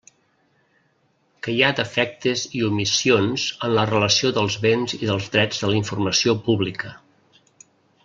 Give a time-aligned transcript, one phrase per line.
[1.47, 5.71] Que hi ha defectes i omissions en la relació dels béns i dels drets de
[5.73, 6.97] la informació pública.